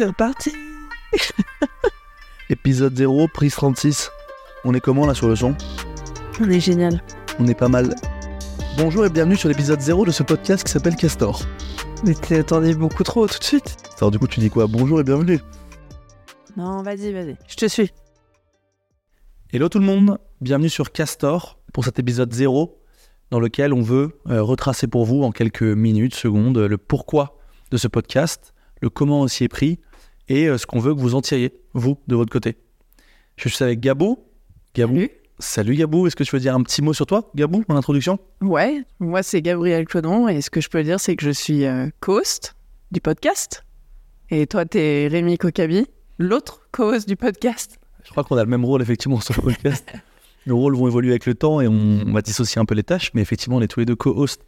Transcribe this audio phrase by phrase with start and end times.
[0.00, 0.54] C'est reparti
[2.48, 4.10] Épisode 0, prise 36.
[4.64, 5.54] On est comment là sur le son?
[6.40, 7.04] On est génial.
[7.38, 7.94] On est pas mal.
[8.78, 11.42] Bonjour et bienvenue sur l'épisode 0 de ce podcast qui s'appelle Castor.
[12.06, 13.76] Mais t'attendais beaucoup trop tout de suite.
[13.98, 14.66] Alors du coup tu dis quoi?
[14.66, 15.38] Bonjour et bienvenue.
[16.56, 17.36] Non, vas-y, vas-y.
[17.46, 17.92] Je te suis.
[19.52, 22.80] Hello tout le monde, bienvenue sur Castor pour cet épisode 0
[23.30, 27.36] dans lequel on veut euh, retracer pour vous en quelques minutes, secondes, le pourquoi
[27.70, 29.78] de ce podcast, le comment aussi est pris
[30.30, 32.56] et euh, ce qu'on veut que vous en tiriez, vous, de votre côté.
[33.36, 34.20] Je suis avec Gabou.
[34.74, 34.94] Gabou.
[34.94, 35.10] Salut.
[35.40, 38.18] Salut Gabou, est-ce que tu veux dire un petit mot sur toi, Gabou, en introduction
[38.42, 41.64] Ouais, moi c'est Gabriel Clodon et ce que je peux dire c'est que je suis
[41.64, 42.54] euh, co-host
[42.92, 43.64] du podcast.
[44.28, 45.86] Et toi t'es Rémi Kokabi,
[46.18, 47.80] l'autre co-host du podcast.
[48.04, 49.90] Je crois qu'on a le même rôle effectivement sur le podcast.
[50.46, 52.82] Nos rôles vont évoluer avec le temps et on, on va dissocier un peu les
[52.82, 54.44] tâches, mais effectivement on est tous les deux co-hosts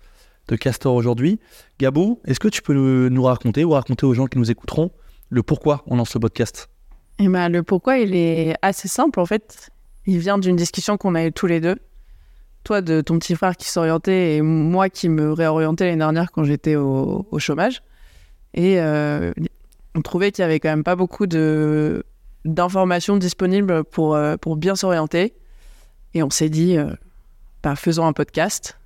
[0.49, 1.41] de Castor aujourd'hui.
[1.79, 4.91] Gabou, est-ce que tu peux nous raconter ou raconter aux gens qui nous écouteront
[5.33, 6.69] le pourquoi on lance le podcast
[7.19, 9.71] Et ben le pourquoi il est assez simple en fait.
[10.05, 11.77] Il vient d'une discussion qu'on a eue tous les deux.
[12.65, 16.45] Toi de ton petit frère qui s'orientait et moi qui me réorientais l'année dernière quand
[16.45, 17.83] j'étais au, chômage.
[18.53, 19.33] Et euh,
[19.95, 24.77] on trouvait qu'il y avait quand même pas beaucoup d'informations disponibles pour, euh, pour bien
[24.77, 25.33] s'orienter.
[26.13, 26.93] Et on s'est dit, euh,
[27.63, 28.79] bah, faisons un podcast.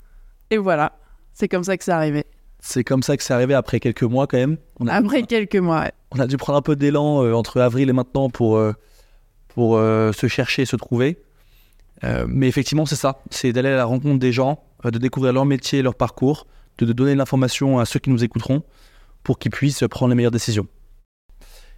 [0.50, 0.96] Et voilà,
[1.34, 2.24] c'est comme ça que c'est arrivé.
[2.60, 4.56] C'est comme ça que c'est arrivé après quelques mois quand même.
[4.80, 5.92] On a, Après quelques mois, ouais.
[6.12, 8.72] on a dû prendre un peu d'élan euh, entre avril et maintenant pour, euh,
[9.48, 11.18] pour euh, se chercher et se trouver.
[12.28, 13.22] Mais effectivement, c'est ça.
[13.30, 16.46] C'est d'aller à la rencontre des gens, de découvrir leur métier, leur parcours,
[16.78, 18.62] de, de donner l'information à ceux qui nous écouteront
[19.22, 20.66] pour qu'ils puissent prendre les meilleures décisions.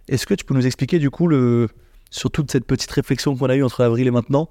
[0.09, 1.69] Est-ce que tu peux nous expliquer du coup, le,
[2.11, 4.49] sur toute cette petite réflexion qu'on a eue entre avril et maintenant,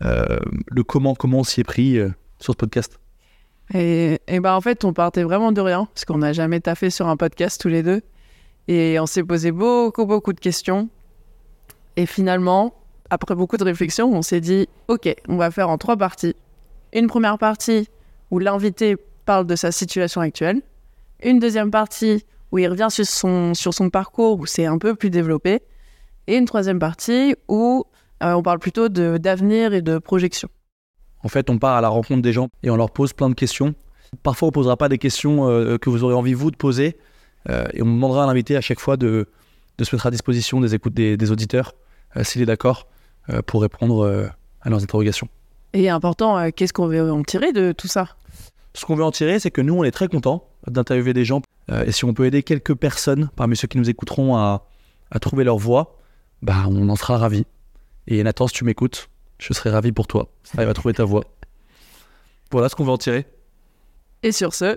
[0.00, 1.98] le comment, comment on s'y est pris
[2.38, 3.00] sur ce podcast?
[3.74, 7.06] Et, ben en fait, on partait vraiment de rien, parce qu'on n'a jamais taffé sur
[7.08, 8.00] un podcast tous les deux.
[8.66, 10.88] Et on s'est posé beaucoup, beaucoup de questions.
[11.96, 12.74] Et finalement,
[13.10, 16.34] après beaucoup de réflexions, on s'est dit, OK, on va faire en trois parties.
[16.92, 17.88] Une première partie
[18.30, 20.62] où l'invité parle de sa situation actuelle.
[21.22, 24.94] Une deuxième partie où il revient sur son, sur son parcours, où c'est un peu
[24.94, 25.60] plus développé.
[26.26, 27.84] Et une troisième partie où
[28.22, 30.48] euh, on parle plutôt d'avenir et de projection.
[31.24, 33.34] En fait, on part à la rencontre des gens et on leur pose plein de
[33.34, 33.74] questions.
[34.22, 36.96] Parfois, on ne posera pas des questions euh, que vous aurez envie, vous, de poser.
[37.50, 39.28] euh, et on demandera à l'invité à chaque fois de,
[39.78, 41.74] de se mettre à disposition des écoutes des, des auditeurs,
[42.16, 42.86] euh, s'il est d'accord,
[43.44, 44.30] pour répondre
[44.62, 45.28] à leurs interrogations.
[45.74, 48.16] Et important, qu'est-ce qu'on veut en tirer de tout ça?
[48.72, 51.42] Ce qu'on veut en tirer, c'est que nous, on est très contents d'interviewer des gens.
[51.84, 54.64] et si on peut aider quelques personnes parmi ceux qui nous écouteront à,
[55.10, 55.98] à trouver leur voie,
[56.40, 57.44] bah, on en sera ravis.
[58.06, 60.28] Et Nathan, si tu m'écoutes, je serai ravi pour toi.
[60.44, 61.24] Tu arrives à trouver ta voie.
[62.50, 63.26] Voilà ce qu'on veut en tirer.
[64.22, 64.76] Et sur ce,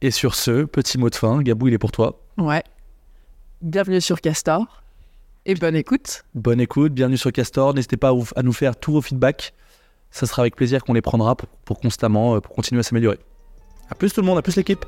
[0.00, 2.20] Et sur ce, petit mot de fin, Gabou, il est pour toi.
[2.38, 2.62] ouais.
[3.62, 4.82] Bienvenue sur Castor.
[5.44, 6.24] Et bonne écoute.
[6.34, 7.74] Bonne écoute, bienvenue sur Castor.
[7.74, 9.52] N'hésitez pas à, à nous faire tous vos feedbacks.
[10.10, 13.18] Ça sera avec plaisir qu'on les prendra pour, pour constamment, euh, pour continuer à s'améliorer.
[13.90, 14.84] A plus tout le monde, à plus l'équipe.